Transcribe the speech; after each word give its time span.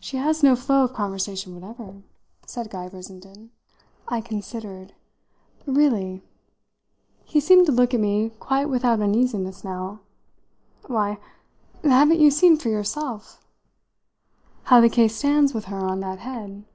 "She 0.00 0.18
has 0.18 0.42
no 0.42 0.54
flow 0.54 0.84
of 0.84 0.92
conversation 0.92 1.54
whatever," 1.54 2.02
said 2.44 2.68
Guy 2.68 2.90
Brissenden. 2.90 3.52
I 4.06 4.20
considered. 4.20 4.92
"Really?" 5.64 6.20
He 7.24 7.40
seemed 7.40 7.64
to 7.64 7.72
look 7.72 7.94
at 7.94 8.00
me 8.00 8.32
quite 8.38 8.66
without 8.66 9.00
uneasiness 9.00 9.64
now. 9.64 10.00
"Why, 10.88 11.16
haven't 11.82 12.20
you 12.20 12.30
seen 12.30 12.58
for 12.58 12.68
yourself?" 12.68 13.42
"How 14.64 14.78
the 14.82 14.90
case 14.90 15.16
stands 15.16 15.54
with 15.54 15.64
her 15.72 15.86
on 15.88 16.00
that 16.00 16.18
head? 16.18 16.66